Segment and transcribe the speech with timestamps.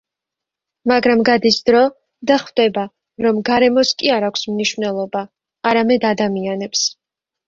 [0.91, 1.81] მაგრამ გადის დრო
[2.31, 2.85] და ხვდება,
[3.25, 5.21] რომ გარემოს კი არ აქვს მნიშვნელობა,
[5.73, 6.83] არამედ ადამიანებს.